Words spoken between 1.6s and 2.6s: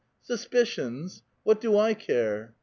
do I care?